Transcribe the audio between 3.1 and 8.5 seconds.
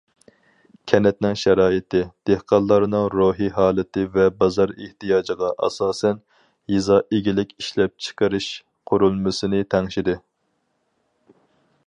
روھىي ھالىتى ۋە بازار ئېھتىياجىغا ئاساسەن، يېزا ئىگىلىك ئىشلەپچىقىرىش